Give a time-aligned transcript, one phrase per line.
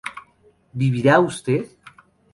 [0.79, 1.63] ¿vivirá usted?